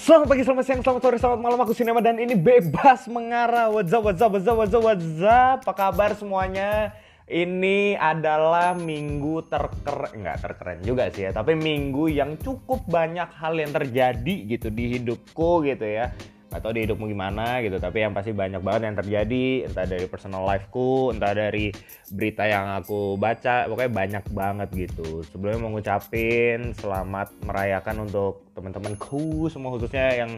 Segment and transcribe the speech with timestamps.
[0.00, 1.60] Selamat pagi, selamat siang, selamat sore, selamat malam.
[1.60, 3.68] Aku Sinema dan ini bebas mengarah.
[3.68, 5.60] What's up, what's up, what's up, what's up, what's up?
[5.60, 6.96] Apa kabar semuanya?
[7.28, 13.54] Ini adalah minggu terkeren Nggak terkeren juga sih ya Tapi minggu yang cukup banyak hal
[13.54, 16.10] yang terjadi gitu di hidupku gitu ya
[16.50, 20.42] atau di hidupmu gimana gitu tapi yang pasti banyak banget yang terjadi entah dari personal
[20.42, 21.70] lifeku entah dari
[22.10, 25.22] berita yang aku baca pokoknya banyak banget gitu.
[25.30, 30.30] Sebelumnya mau ngucapin selamat merayakan untuk teman-temanku semua khususnya yang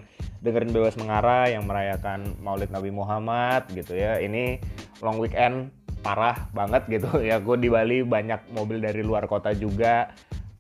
[0.45, 4.21] dengerin bebas mengarah yang merayakan Maulid Nabi Muhammad gitu ya.
[4.21, 4.61] Ini
[5.01, 5.73] long weekend
[6.05, 7.09] parah banget gitu.
[7.29, 10.13] Ya gue di Bali banyak mobil dari luar kota juga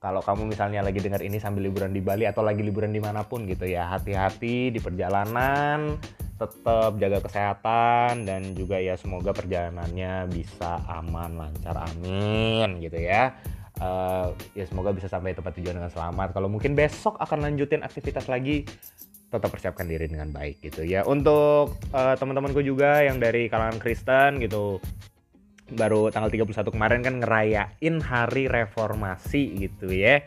[0.03, 3.23] kalau kamu misalnya lagi dengar ini sambil liburan di Bali atau lagi liburan di mana
[3.23, 5.95] pun gitu ya hati-hati di perjalanan
[6.43, 13.31] tetap jaga kesehatan dan juga ya semoga perjalanannya bisa aman lancar amin gitu ya.
[13.79, 16.35] Uh, ya semoga bisa sampai tempat tujuan dengan selamat.
[16.35, 18.67] Kalau mungkin besok akan lanjutin aktivitas lagi
[19.31, 21.07] tetap persiapkan diri dengan baik gitu ya.
[21.07, 24.83] Untuk uh, teman-temanku juga yang dari kalangan Kristen gitu
[25.75, 30.23] baru tanggal 31 kemarin kan ngerayain hari reformasi gitu ya.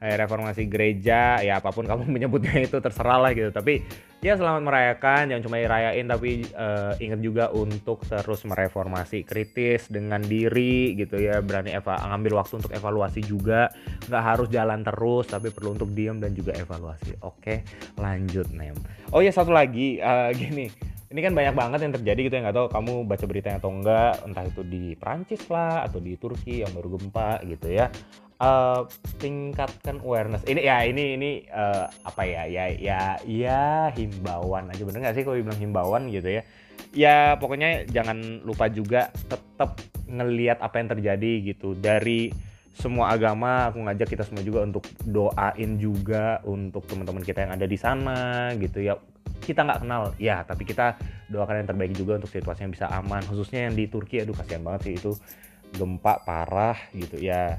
[0.00, 3.52] Reformasi gereja ya apa pun kamu menyebutnya itu terserah lah gitu.
[3.52, 3.84] Tapi
[4.24, 10.24] ya selamat merayakan jangan cuma dirayain tapi uh, ingat juga untuk terus mereformasi kritis dengan
[10.24, 11.44] diri gitu ya.
[11.44, 13.68] Berani eva ngambil waktu untuk evaluasi juga.
[14.08, 17.20] Nggak harus jalan terus tapi perlu untuk diam dan juga evaluasi.
[17.20, 17.60] Oke
[18.00, 18.72] lanjut nem
[19.12, 22.56] oh ya satu lagi uh, gini ini kan banyak banget yang terjadi gitu ya nggak
[22.56, 26.70] tahu kamu baca beritanya atau enggak entah itu di Prancis lah atau di Turki yang
[26.70, 27.90] baru gempa gitu ya.
[28.40, 28.88] Uh,
[29.20, 30.46] tingkatkan awareness.
[30.46, 34.82] Ini ya ini ini uh, apa ya ya ya ya himbauan aja.
[34.86, 36.42] Bener nggak sih kalau bilang himbauan gitu ya?
[36.94, 41.74] Ya pokoknya jangan lupa juga tetap ngelihat apa yang terjadi gitu.
[41.74, 42.30] Dari
[42.70, 47.66] semua agama aku ngajak kita semua juga untuk doain juga untuk teman-teman kita yang ada
[47.66, 48.94] di sana gitu ya
[49.40, 50.02] kita nggak kenal.
[50.20, 51.00] Ya tapi kita
[51.32, 53.24] doakan yang terbaik juga untuk situasi yang bisa aman.
[53.24, 55.12] Khususnya yang di Turki aduh kasihan banget sih itu
[55.74, 57.58] gempa parah gitu ya.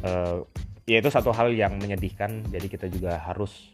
[0.00, 0.42] Uh,
[0.88, 2.42] ya itu satu hal yang menyedihkan.
[2.48, 3.70] Jadi kita juga harus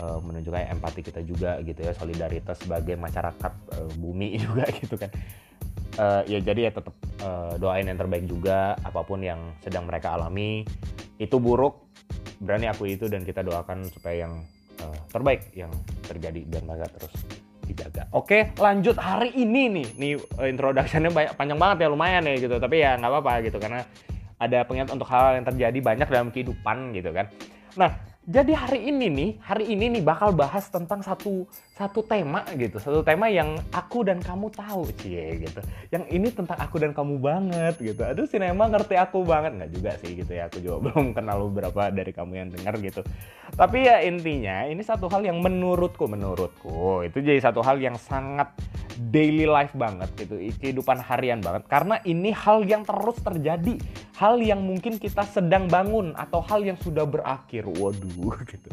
[0.00, 5.10] uh, menunjukkan empati kita juga gitu ya solidaritas sebagai masyarakat uh, bumi juga gitu kan.
[5.94, 10.14] Uh, ya jadi ya tetap uh, doain yang terbaik juga apa pun yang sedang mereka
[10.14, 10.66] alami.
[11.18, 11.84] Itu buruk
[12.42, 14.42] berani aku itu dan kita doakan supaya yang
[14.84, 15.72] uh, terbaik yang
[16.04, 17.14] terjadi dan mereka terus
[17.64, 18.04] dijaga.
[18.12, 19.86] Oke, lanjut hari ini nih.
[19.96, 20.12] Nih
[20.44, 22.60] introductionnya banyak panjang banget ya lumayan ya gitu.
[22.60, 23.80] Tapi ya nggak apa-apa gitu karena
[24.36, 27.26] ada pengingat untuk hal yang terjadi banyak dalam kehidupan gitu kan.
[27.80, 27.90] Nah,
[28.24, 31.44] jadi hari ini nih, hari ini nih bakal bahas tentang satu
[31.76, 35.60] satu tema gitu, satu tema yang aku dan kamu tahu, cie gitu.
[35.92, 38.00] Yang ini tentang aku dan kamu banget gitu.
[38.00, 40.48] Aduh, sinema ngerti aku banget nggak juga sih gitu ya.
[40.48, 43.04] Aku juga belum kenal beberapa dari kamu yang dengar gitu.
[43.60, 48.56] Tapi ya intinya ini satu hal yang menurutku, menurutku itu jadi satu hal yang sangat
[49.12, 51.68] daily life banget gitu, kehidupan harian banget.
[51.68, 53.76] Karena ini hal yang terus terjadi,
[54.14, 57.66] hal yang mungkin kita sedang bangun atau hal yang sudah berakhir.
[57.66, 58.70] Waduh gitu.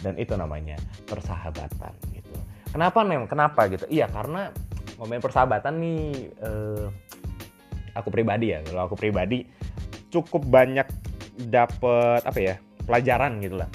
[0.00, 0.78] Dan itu namanya
[1.10, 2.34] persahabatan gitu.
[2.70, 3.86] Kenapa nih kenapa gitu?
[3.90, 4.50] Iya karena
[4.98, 6.86] ngomongin persahabatan nih eh,
[7.98, 8.62] aku pribadi ya.
[8.62, 9.46] Kalau aku pribadi
[10.14, 10.86] cukup banyak
[11.50, 12.54] dapet apa ya
[12.86, 13.70] pelajaran gitu lah.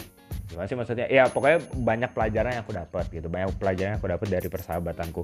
[0.48, 1.08] Gimana sih maksudnya?
[1.12, 3.28] Ya pokoknya banyak pelajaran yang aku dapat gitu.
[3.28, 5.22] Banyak pelajaran yang aku dapat dari persahabatanku.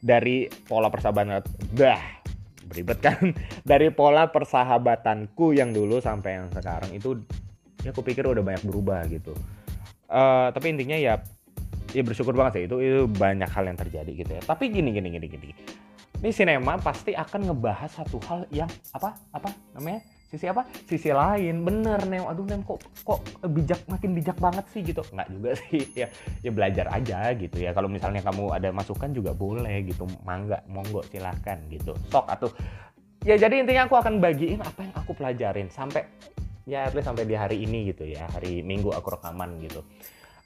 [0.00, 1.44] Dari pola persahabatan
[1.76, 2.19] dah
[2.66, 3.32] beribet kan?
[3.70, 7.20] Dari pola persahabatanku yang dulu sampai yang sekarang itu
[7.80, 9.32] ya aku pikir udah banyak berubah gitu.
[10.10, 11.22] Uh, tapi intinya ya
[11.96, 12.62] ya bersyukur banget sih.
[12.68, 14.42] Itu itu banyak hal yang terjadi gitu ya.
[14.44, 15.48] Tapi gini gini gini gini.
[16.20, 19.16] Ini sinema pasti akan ngebahas satu hal yang apa?
[19.32, 20.62] Apa namanya sisi apa?
[20.86, 21.66] Sisi lain.
[21.66, 23.20] Bener nem aduh nem kok kok
[23.50, 25.02] bijak makin bijak banget sih gitu.
[25.10, 25.82] Nggak juga sih.
[25.98, 26.06] Ya
[26.40, 27.74] ya belajar aja gitu ya.
[27.74, 30.06] Kalau misalnya kamu ada masukan juga boleh gitu.
[30.22, 31.92] Mangga monggo silahkan gitu.
[32.08, 32.48] Sok atau
[33.26, 36.06] ya jadi intinya aku akan bagiin apa yang aku pelajarin sampai
[36.64, 38.30] ya at least sampai di hari ini gitu ya.
[38.30, 39.82] Hari minggu aku rekaman gitu.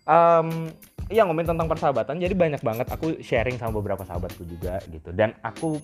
[0.04, 0.68] Um,
[1.12, 2.16] ya ngomongin tentang persahabatan.
[2.16, 5.12] Jadi banyak banget aku sharing sama beberapa sahabatku juga gitu.
[5.12, 5.76] Dan aku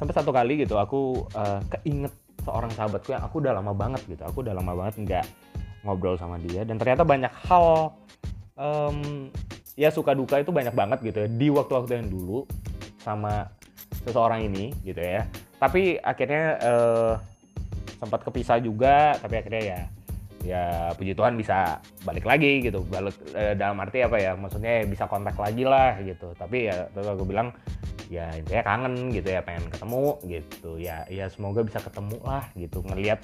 [0.00, 4.22] sampai satu kali gitu aku uh, keinget seorang sahabatku yang aku udah lama banget gitu.
[4.26, 5.26] Aku udah lama banget nggak
[5.84, 6.64] ngobrol sama dia.
[6.64, 7.94] Dan ternyata banyak hal
[8.56, 9.28] um,
[9.78, 11.28] ya suka duka itu banyak banget gitu ya.
[11.28, 12.44] Di waktu-waktu yang dulu
[13.00, 13.48] sama
[14.04, 15.24] seseorang ini gitu ya.
[15.60, 17.12] Tapi akhirnya uh,
[18.00, 19.16] sempat kepisah juga.
[19.20, 19.80] Tapi akhirnya ya
[20.40, 20.64] ya
[20.96, 22.80] puji Tuhan bisa balik lagi gitu.
[22.88, 24.32] Balik eh, dalam arti apa ya?
[24.36, 26.32] Maksudnya bisa kontak lagi lah gitu.
[26.32, 27.52] Tapi ya terus aku bilang
[28.10, 30.70] ya intinya kangen gitu ya pengen ketemu gitu.
[30.82, 33.22] Ya ya semoga bisa ketemu lah gitu ngelihat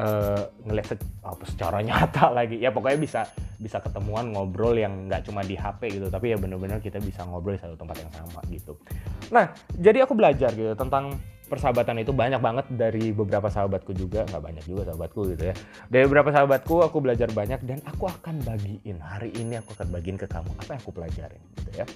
[0.00, 2.56] uh, ngelihat se apa secara nyata lagi.
[2.56, 3.20] Ya pokoknya bisa
[3.60, 7.56] bisa ketemuan ngobrol yang nggak cuma di HP gitu tapi ya bener-bener kita bisa ngobrol
[7.56, 8.80] di satu tempat yang sama gitu.
[9.28, 14.24] Nah jadi aku belajar gitu tentang persahabatan itu banyak banget dari beberapa sahabatku juga.
[14.32, 15.54] Nggak banyak juga sahabatku gitu ya.
[15.92, 20.16] Dari beberapa sahabatku aku belajar banyak dan aku akan bagiin hari ini aku akan bagiin
[20.16, 21.86] ke kamu apa yang aku pelajarin gitu ya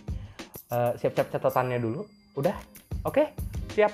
[0.70, 2.06] uh, siap-siap catatannya dulu
[2.38, 2.56] udah
[3.04, 3.26] oke okay?
[3.74, 3.92] siap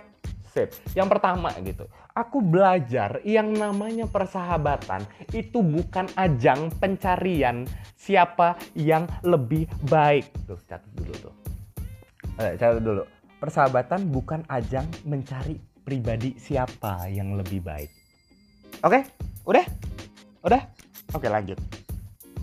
[0.52, 1.84] sip yang pertama gitu
[2.17, 5.05] aku belajar yang namanya persahabatan
[5.37, 11.34] itu bukan ajang pencarian siapa yang lebih baik tuh catat dulu tuh
[12.40, 13.05] eh, catat dulu
[13.37, 17.90] persahabatan bukan ajang mencari pribadi siapa yang lebih baik.
[18.82, 19.06] Oke?
[19.46, 19.62] Udah?
[20.43, 20.67] Udah?
[21.14, 21.55] Oke, lanjut.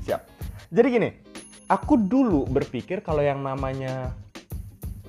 [0.08, 0.22] Siap.
[0.72, 1.10] Jadi gini,
[1.68, 4.16] aku dulu berpikir kalau yang namanya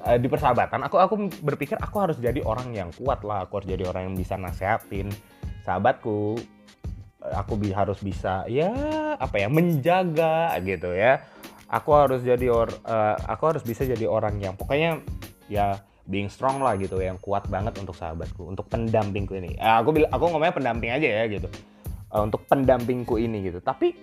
[0.04, 3.68] uh, di persahabatan, aku aku berpikir aku harus jadi orang yang kuat lah, aku harus
[3.72, 5.08] jadi orang yang bisa nasehatin
[5.64, 6.38] sahabatku.
[7.24, 8.68] Aku bi harus bisa ya
[9.16, 11.24] apa ya menjaga gitu ya.
[11.72, 15.00] Aku harus jadi or, uh, aku harus bisa jadi orang yang pokoknya
[15.48, 19.96] ya being strong lah gitu yang kuat banget untuk sahabatku untuk pendampingku ini eh, aku
[19.96, 21.48] bilang aku ngomongnya pendamping aja ya gitu
[22.12, 23.96] uh, untuk pendampingku ini gitu tapi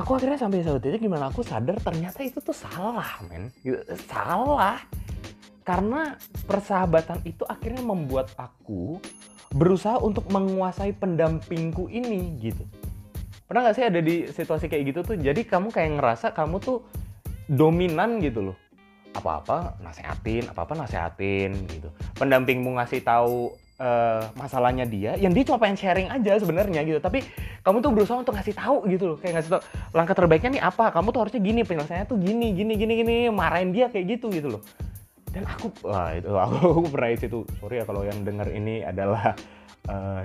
[0.00, 3.76] aku akhirnya sampai satu titik gimana aku sadar ternyata itu tuh salah men gitu.
[4.08, 4.80] salah
[5.60, 6.16] karena
[6.48, 8.96] persahabatan itu akhirnya membuat aku
[9.52, 12.64] berusaha untuk menguasai pendampingku ini gitu
[13.44, 16.80] pernah gak sih ada di situasi kayak gitu tuh jadi kamu kayak ngerasa kamu tuh
[17.50, 18.58] dominan gitu loh
[19.10, 21.90] apa-apa nasehatin, apa-apa nasehatin gitu.
[22.14, 27.00] Pendampingmu ngasih tahu uh, masalahnya dia, yang dia cuma pengen sharing aja sebenarnya gitu.
[27.00, 27.24] Tapi
[27.64, 29.62] kamu tuh berusaha untuk ngasih tahu gitu loh, kayak ngasih tahu
[29.96, 30.92] langkah terbaiknya nih apa.
[30.92, 34.60] Kamu tuh harusnya gini, penyelesaiannya tuh gini, gini, gini, gini, marahin dia kayak gitu gitu
[34.60, 34.62] loh.
[35.30, 39.34] Dan aku, wah itu aku, aku pernah itu sorry ya kalau yang denger ini adalah
[39.88, 40.22] uh,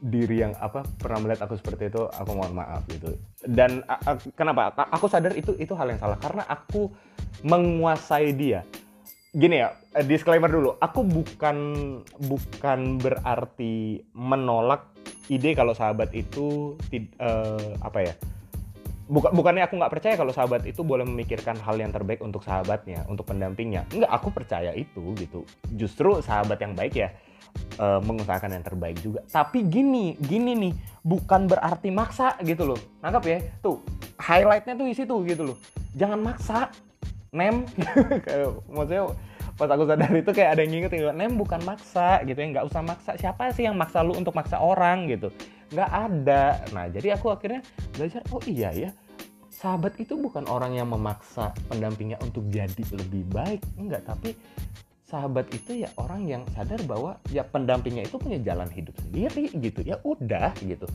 [0.00, 4.72] diri yang apa pernah melihat aku seperti itu aku mohon maaf gitu dan uh, kenapa
[4.88, 6.88] aku sadar itu itu hal yang salah karena aku
[7.44, 8.64] menguasai dia
[9.34, 9.74] gini ya
[10.06, 10.78] disclaimer dulu.
[10.78, 11.56] Aku bukan
[12.22, 14.94] bukan berarti menolak
[15.26, 16.78] ide kalau sahabat itu
[17.18, 18.14] uh, apa ya?
[19.04, 23.04] Bukan bukannya aku nggak percaya kalau sahabat itu boleh memikirkan hal yang terbaik untuk sahabatnya
[23.10, 23.84] untuk pendampingnya.
[23.92, 25.44] Enggak aku percaya itu gitu.
[25.76, 27.12] Justru sahabat yang baik ya
[27.82, 29.20] uh, mengusahakan yang terbaik juga.
[29.28, 30.72] Tapi gini gini nih
[31.04, 32.80] bukan berarti maksa gitu loh.
[33.04, 33.38] Nangkap ya?
[33.60, 33.82] Tuh
[34.16, 35.56] highlightnya tuh di situ gitu loh.
[35.92, 36.72] Jangan maksa
[37.34, 37.66] nem.
[38.74, 39.10] Maksudnya
[39.54, 42.66] pas aku sadar itu kayak ada yang nginget gitu nem bukan maksa gitu ya nggak
[42.70, 43.10] usah maksa.
[43.18, 45.34] Siapa sih yang maksa lu untuk maksa orang gitu?
[45.74, 46.62] Nggak ada.
[46.70, 47.60] Nah jadi aku akhirnya
[47.94, 48.90] belajar oh iya ya
[49.54, 54.06] sahabat itu bukan orang yang memaksa pendampingnya untuk jadi lebih baik enggak.
[54.06, 54.34] Tapi
[55.06, 59.80] sahabat itu ya orang yang sadar bahwa ya pendampingnya itu punya jalan hidup sendiri gitu.
[59.86, 60.86] Ya udah gitu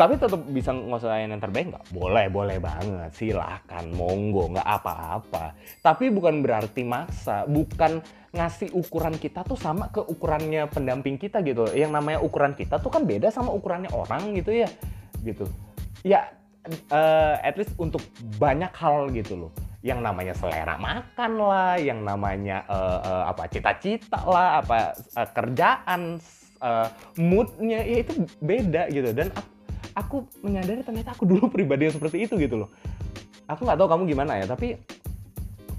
[0.00, 1.92] tapi tetap bisa ngusahain yang terbaik nggak?
[1.92, 3.12] Boleh boleh banget.
[3.12, 5.52] Silahkan monggo nggak apa-apa.
[5.84, 8.00] Tapi bukan berarti maksa bukan
[8.32, 11.68] ngasih ukuran kita tuh sama ke ukurannya pendamping kita gitu.
[11.76, 14.72] Yang namanya ukuran kita tuh kan beda sama ukurannya orang gitu ya
[15.20, 15.44] gitu.
[16.00, 16.32] Ya
[16.88, 18.00] uh, at least untuk
[18.40, 19.52] banyak hal gitu loh.
[19.84, 26.16] Yang namanya selera makan lah yang namanya uh, uh, apa cita-cita lah apa uh, kerjaan
[26.64, 26.88] uh,
[27.20, 29.12] moodnya ya itu beda gitu.
[29.12, 29.28] Dan
[30.00, 32.70] aku menyadari ternyata aku dulu pribadi yang seperti itu gitu loh.
[33.50, 34.78] Aku nggak tahu kamu gimana ya tapi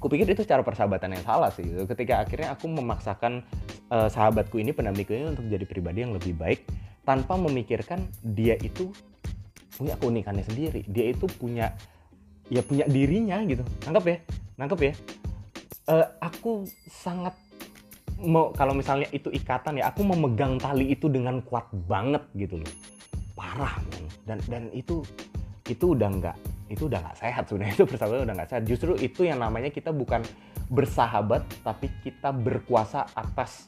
[0.01, 1.85] aku pikir itu cara persahabatan yang salah sih gitu.
[1.85, 3.45] ketika akhirnya aku memaksakan
[3.93, 6.65] uh, sahabatku ini pendampingku ini untuk jadi pribadi yang lebih baik
[7.05, 8.89] tanpa memikirkan dia itu
[9.77, 10.81] punya keunikannya sendiri.
[10.89, 11.73] Dia itu punya
[12.51, 13.63] ya punya dirinya gitu.
[13.87, 14.17] Nangkep ya?
[14.59, 14.93] Nangkep ya?
[15.89, 17.33] Uh, aku sangat
[18.21, 22.71] mau kalau misalnya itu ikatan ya aku memegang tali itu dengan kuat banget gitu loh.
[23.33, 23.81] Parah.
[24.25, 25.01] Dan dan itu
[25.69, 26.37] itu udah nggak
[26.71, 27.75] itu udah nggak sehat sebenarnya.
[27.77, 28.63] Itu persahabatan udah nggak sehat.
[28.63, 30.23] Justru itu yang namanya kita bukan
[30.71, 33.67] bersahabat tapi kita berkuasa atas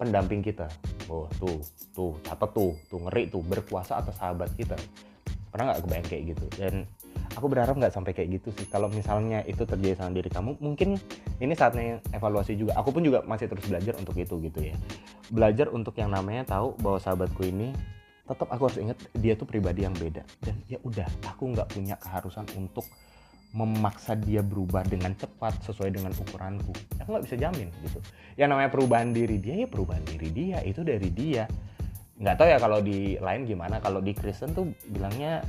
[0.00, 0.64] pendamping kita.
[1.12, 1.60] Oh tuh
[1.92, 4.72] tuh catat tuh tuh ngeri tuh berkuasa atas sahabat kita.
[5.52, 6.46] Pernah nggak kebayang kayak gitu?
[6.56, 6.74] Dan
[7.36, 8.64] aku berharap nggak sampai kayak gitu sih.
[8.72, 10.96] Kalau misalnya itu terjadi sama diri kamu mungkin
[11.44, 12.72] ini saatnya evaluasi juga.
[12.80, 14.74] Aku pun juga masih terus belajar untuk itu gitu ya.
[15.28, 17.76] Belajar untuk yang namanya tahu bahwa sahabatku ini
[18.28, 20.22] tetap aku harus ingat dia tuh pribadi yang beda.
[20.42, 22.86] Dan ya udah aku nggak punya keharusan untuk
[23.50, 26.70] memaksa dia berubah dengan cepat sesuai dengan ukuranku.
[27.02, 27.98] Aku nggak bisa jamin gitu.
[28.38, 31.50] Yang namanya perubahan diri dia ya perubahan diri dia itu dari dia.
[32.20, 33.82] Nggak tahu ya kalau di lain gimana.
[33.82, 35.42] Kalau di Kristen tuh bilangnya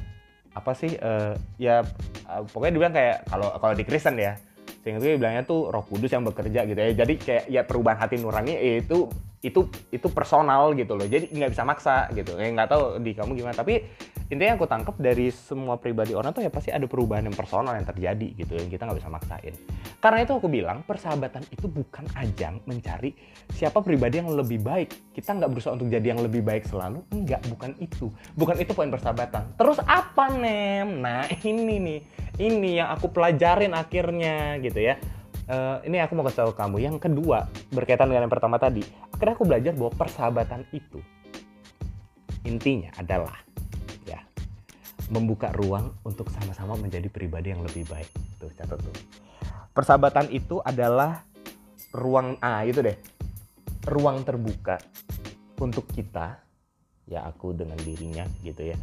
[0.51, 1.79] apa sih uh, ya
[2.27, 4.35] uh, pokoknya dibilang kayak kalau kalau di Kristen ya
[4.81, 6.91] sehingga itu bilangnya tuh Roh Kudus yang bekerja gitu ya.
[6.97, 9.05] Jadi kayak ya perubahan hati nurani itu
[9.41, 11.05] itu itu personal gitu loh.
[11.09, 12.37] Jadi nggak bisa maksa gitu.
[12.37, 13.57] Ya nggak tahu di kamu gimana.
[13.57, 13.81] Tapi
[14.29, 17.83] intinya aku tangkap dari semua pribadi orang tuh ya pasti ada perubahan yang personal yang
[17.83, 19.53] terjadi gitu yang kita nggak bisa maksain.
[19.97, 23.17] Karena itu aku bilang persahabatan itu bukan ajang mencari
[23.49, 25.11] siapa pribadi yang lebih baik.
[25.17, 27.01] Kita nggak berusaha untuk jadi yang lebih baik selalu.
[27.09, 28.13] Enggak bukan itu.
[28.37, 29.57] Bukan itu poin persahabatan.
[29.57, 32.01] Terus apa nem nah ini nih.
[32.31, 34.95] Ini yang aku pelajarin akhirnya gitu ya
[35.51, 36.75] uh, ini aku mau kasih tahu kamu.
[36.79, 38.81] Yang kedua, berkaitan dengan yang pertama tadi,
[39.11, 40.99] akhirnya aku belajar bahwa persahabatan itu
[42.41, 43.37] intinya adalah
[44.07, 44.17] ya
[45.13, 48.09] membuka ruang untuk sama-sama menjadi pribadi yang lebih baik.
[48.39, 48.95] Tuh, catat tuh.
[49.75, 51.21] Persahabatan itu adalah
[51.93, 52.97] ruang ah itu deh.
[53.85, 54.79] Ruang terbuka
[55.61, 56.41] untuk kita
[57.09, 58.77] ya aku dengan dirinya gitu ya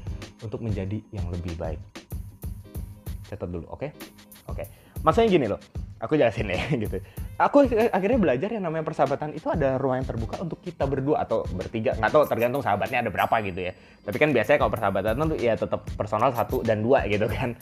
[0.44, 1.80] untuk menjadi yang lebih baik.
[3.28, 3.80] Catat dulu, oke?
[3.84, 3.90] Okay?
[4.48, 4.64] Oke.
[4.64, 4.66] Okay.
[5.04, 5.60] Maksudnya gini loh
[5.98, 6.96] aku jelasin ya gitu.
[7.38, 9.34] Aku akhirnya belajar yang namanya persahabatan.
[9.34, 11.94] Itu ada ruang yang terbuka untuk kita berdua atau bertiga.
[11.98, 13.72] Nggak tahu tergantung sahabatnya ada berapa gitu ya.
[14.02, 17.54] Tapi kan biasanya kalau persahabatan itu ya tetap personal satu dan dua gitu kan.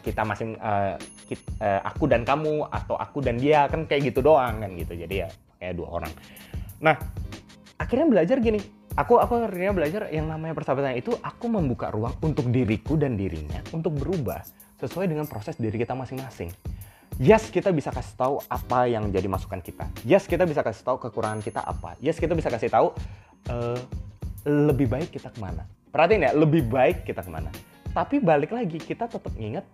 [0.00, 0.96] Kita masing uh,
[1.28, 4.92] kita, uh, aku dan kamu atau aku dan dia kan kayak gitu doang kan gitu.
[4.96, 5.28] Jadi ya
[5.60, 6.12] kayak dua orang.
[6.84, 6.96] Nah
[7.80, 8.60] akhirnya belajar gini.
[8.98, 13.62] Aku aku akhirnya belajar yang namanya persahabatan itu aku membuka ruang untuk diriku dan dirinya
[13.70, 14.42] untuk berubah
[14.82, 16.50] sesuai dengan proses diri kita masing-masing
[17.20, 19.92] Yes, kita bisa kasih tahu apa yang jadi masukan kita.
[20.08, 21.92] Yes, kita bisa kasih tahu kekurangan kita apa.
[22.00, 22.96] Yes, kita bisa kasih tahu
[23.52, 23.76] uh,
[24.48, 25.68] lebih baik kita ke mana.
[25.92, 27.52] Perhatiin ya, lebih baik kita ke mana.
[27.92, 29.68] Tapi balik lagi, kita tetap ingat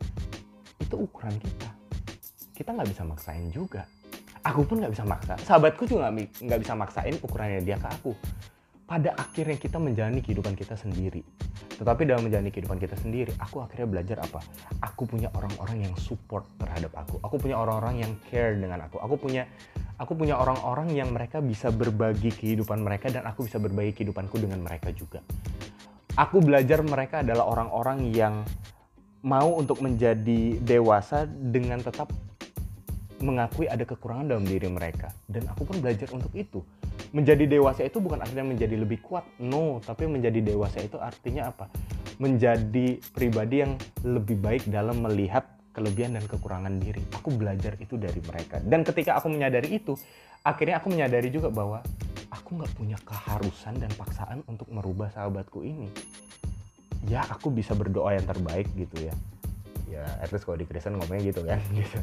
[0.82, 1.70] itu ukuran kita.
[2.50, 3.86] Kita nggak bisa maksain juga.
[4.42, 5.38] Aku pun nggak bisa maksa.
[5.46, 8.10] Sahabatku juga nggak bisa maksain ukurannya dia ke aku
[8.86, 11.26] pada akhirnya kita menjalani kehidupan kita sendiri.
[11.76, 14.40] Tetapi dalam menjalani kehidupan kita sendiri, aku akhirnya belajar apa?
[14.78, 17.18] Aku punya orang-orang yang support terhadap aku.
[17.20, 19.02] Aku punya orang-orang yang care dengan aku.
[19.02, 19.44] Aku punya
[19.98, 24.62] aku punya orang-orang yang mereka bisa berbagi kehidupan mereka dan aku bisa berbagi kehidupanku dengan
[24.62, 25.18] mereka juga.
[26.16, 28.46] Aku belajar mereka adalah orang-orang yang
[29.26, 32.08] mau untuk menjadi dewasa dengan tetap
[33.20, 36.60] mengakui ada kekurangan dalam diri mereka dan aku pun belajar untuk itu
[37.14, 39.24] menjadi dewasa itu bukan artinya menjadi lebih kuat.
[39.40, 41.70] No tapi menjadi dewasa itu artinya apa?
[42.20, 47.04] Menjadi pribadi yang lebih baik dalam melihat kelebihan dan kekurangan diri.
[47.12, 48.56] Aku belajar itu dari mereka.
[48.64, 49.92] Dan ketika aku menyadari itu
[50.40, 51.84] akhirnya aku menyadari juga bahwa
[52.32, 55.92] aku nggak punya keharusan dan paksaan untuk merubah sahabatku ini.
[57.06, 59.14] Ya aku bisa berdoa yang terbaik gitu ya.
[59.86, 62.00] Ya at least kalau di Kristen ngomongnya gitu kan gitu.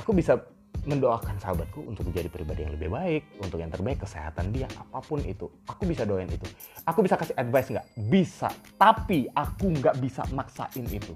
[0.00, 0.40] Aku bisa
[0.82, 5.22] mendoakan sahabatku untuk menjadi pribadi yang lebih baik, untuk yang terbaik kesehatan dia, apa pun
[5.22, 5.46] itu.
[5.70, 6.42] Aku bisa doain itu.
[6.82, 7.86] Aku bisa kasih advice nggak?
[8.10, 8.50] Bisa.
[8.74, 11.14] Tapi aku nggak bisa maksain itu.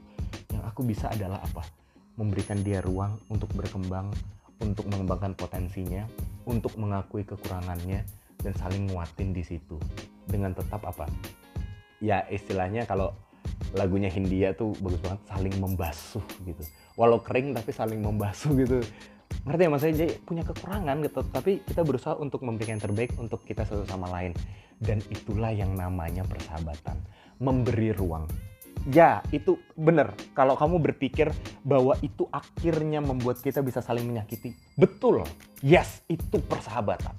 [0.55, 1.67] Yang aku bisa adalah apa?
[2.15, 4.15] Memberikan dia ruang untuk berkembang,
[4.63, 6.07] untuk mengembangkan potensinya,
[6.47, 8.07] untuk mengakui kekurangannya,
[8.47, 9.83] dan saling nguatin di situ.
[10.31, 11.11] Dengan tetap apa?
[11.99, 13.11] Ya istilahnya kalau
[13.75, 16.63] lagunya Hindia tuh bagus banget, saling membasuh gitu.
[16.95, 18.79] Walau kering tapi saling membasuh gitu
[19.47, 21.21] ngerti ya maksudnya jadi punya kekurangan gitu.
[21.31, 24.35] Tapi kita berusaha untuk memberikan yang terbaik untuk kita satu sama lain.
[24.76, 26.99] Dan itulah yang namanya persahabatan.
[27.38, 28.26] Memberi ruang.
[28.87, 31.35] Ya itu bener kalau kamu berpikir
[31.67, 34.55] bahwa itu akhirnya membuat kita bisa saling menyakiti.
[34.75, 35.23] Betul.
[35.62, 37.15] Yes itu persahabatan.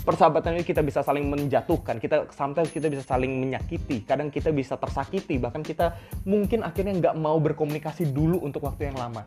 [0.00, 2.00] Persahabatan ini kita bisa saling menjatuhkan.
[2.00, 4.04] Kita sometimes kita bisa saling menyakiti.
[4.04, 5.36] Kadang kita bisa tersakiti.
[5.36, 9.24] Bahkan kita mungkin akhirnya nggak mau berkomunikasi dulu untuk waktu yang lama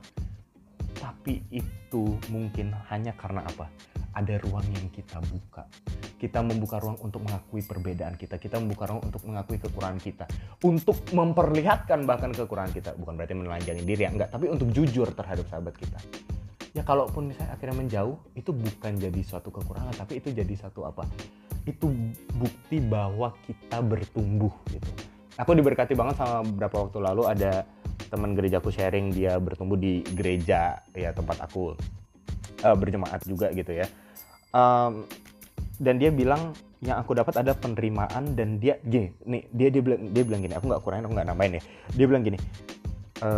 [1.23, 3.71] tapi itu mungkin hanya karena apa?
[4.11, 5.63] Ada ruang yang kita buka.
[6.19, 8.35] Kita membuka ruang untuk mengakui perbedaan kita.
[8.35, 10.27] Kita membuka ruang untuk mengakui kekurangan kita.
[10.67, 12.99] Untuk memperlihatkan bahkan kekurangan kita.
[12.99, 14.35] Bukan berarti menelanjangi diri ya, enggak.
[14.35, 15.95] Tapi untuk jujur terhadap sahabat kita.
[16.75, 19.95] Ya kalaupun misalnya akhirnya menjauh, itu bukan jadi suatu kekurangan.
[19.95, 21.07] Tapi itu jadi satu apa?
[21.63, 21.87] Itu
[22.35, 24.91] bukti bahwa kita bertumbuh gitu.
[25.39, 27.63] Aku diberkati banget sama beberapa waktu lalu ada
[28.07, 31.75] teman gerejaku sharing dia bertumbuh di gereja ya tempat aku
[32.63, 33.87] uh, berjemaat juga gitu ya.
[34.53, 35.07] Um,
[35.81, 40.11] dan dia bilang yang aku dapat ada penerimaan dan dia gini nih dia dia bilang
[40.11, 41.63] dia bilang gini aku nggak kurangin aku nggak nambahin ya.
[41.95, 42.37] Dia bilang gini
[43.23, 43.29] e,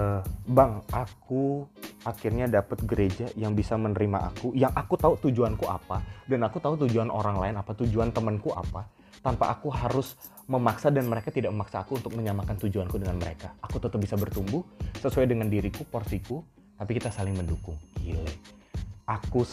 [0.49, 1.65] bang aku
[2.05, 6.85] akhirnya dapat gereja yang bisa menerima aku yang aku tahu tujuanku apa dan aku tahu
[6.85, 8.85] tujuan orang lain apa tujuan temanku apa
[9.21, 13.53] tanpa aku harus memaksa dan mereka tidak memaksa aku untuk menyamakan tujuanku dengan mereka.
[13.65, 14.61] Aku tetap bisa bertumbuh
[15.01, 16.41] sesuai dengan diriku, porsiku,
[16.75, 17.75] tapi kita saling mendukung.
[17.99, 18.25] Gile.
[19.05, 19.45] Aku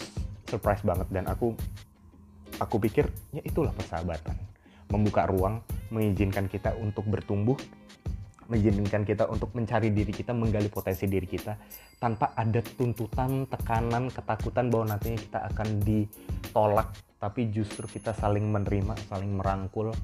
[0.48, 1.56] surprise banget dan aku
[2.60, 4.36] aku pikir ya itulah persahabatan.
[4.92, 7.56] Membuka ruang, mengizinkan kita untuk bertumbuh,
[8.52, 11.56] mengizinkan kita untuk mencari diri kita, menggali potensi diri kita
[11.96, 16.92] tanpa ada tuntutan, tekanan, ketakutan bahwa nantinya kita akan ditolak
[17.22, 19.94] tapi justru kita saling menerima saling merangkul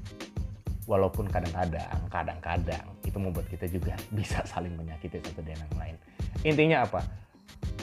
[0.87, 5.95] walaupun kadang-kadang kadang-kadang itu membuat kita juga bisa saling menyakiti satu dan yang lain
[6.47, 7.03] intinya apa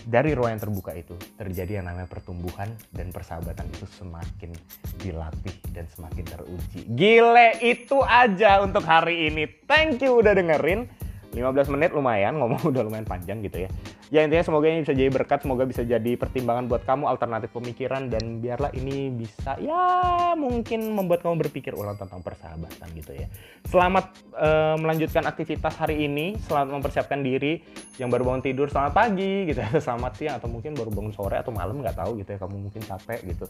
[0.07, 4.55] dari ruang yang terbuka itu terjadi yang namanya pertumbuhan dan persahabatan itu semakin
[5.03, 6.87] dilatih dan semakin teruji.
[6.95, 9.51] Gile itu aja untuk hari ini.
[9.67, 10.87] Thank you udah dengerin.
[11.35, 13.71] 15 menit lumayan ngomong udah lumayan panjang gitu ya
[14.11, 18.07] ya intinya semoga ini bisa jadi berkat semoga bisa jadi pertimbangan buat kamu alternatif pemikiran
[18.07, 23.27] dan biarlah ini bisa ya mungkin membuat kamu berpikir ulang tentang persahabatan gitu ya.
[23.67, 26.37] Selamat uh, melanjutkan aktivitas hari ini.
[26.47, 27.65] Selamat mempersiapkan diri.
[27.97, 29.71] Yang baru bangun tidur selamat pagi gitu ya.
[29.87, 32.39] Selamat siang atau mungkin baru bangun sore atau malam nggak tahu gitu ya.
[32.39, 33.47] Kamu mungkin capek gitu.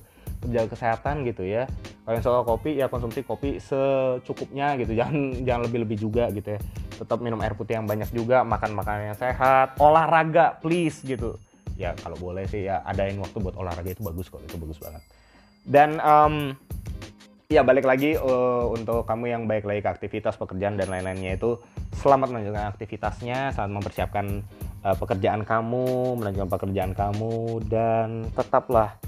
[0.47, 1.67] Jaga kesehatan gitu ya.
[2.07, 4.95] Kalau yang soal kopi ya konsumsi kopi secukupnya gitu.
[4.95, 6.61] Jangan jangan lebih lebih juga gitu ya.
[6.97, 9.77] Tetap minum air putih yang banyak juga makan makanan yang sehat.
[9.83, 11.41] Olahraga please gitu.
[11.77, 15.03] Ya kalau boleh sih ya adain waktu buat olahraga itu bagus kok itu bagus banget.
[15.67, 16.55] Dan um,
[17.51, 21.59] ya balik lagi uh, untuk kamu yang baik lagi ke aktivitas pekerjaan dan lain-lainnya itu
[21.99, 24.27] selamat melanjutkan aktivitasnya selamat mempersiapkan
[24.83, 28.99] uh, pekerjaan kamu melanjutkan pekerjaan kamu dan tetaplah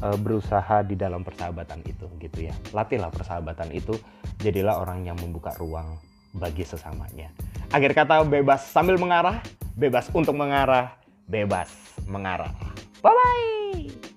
[0.00, 2.54] uh, berusaha di dalam persahabatan itu gitu ya.
[2.72, 3.96] Latihlah persahabatan itu
[4.40, 6.00] jadilah orang yang membuka ruang
[6.32, 7.28] bagi sesamanya.
[7.72, 9.40] Akhir kata bebas sambil mengarah,
[9.76, 10.96] bebas untuk mengarah,
[11.28, 11.68] bebas
[12.06, 12.52] mengarah.
[13.02, 14.11] Bye bye.